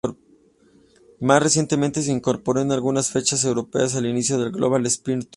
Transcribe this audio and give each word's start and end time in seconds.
Más 1.19 1.43
recientemente, 1.43 2.01
se 2.01 2.11
incorporó 2.11 2.59
en 2.59 2.71
algunas 2.71 3.11
fechas 3.11 3.43
europeas 3.45 3.93
al 3.95 4.07
inicio 4.07 4.39
del 4.39 4.49
Global 4.51 4.83
Spirit 4.87 5.25
Tour. 5.25 5.29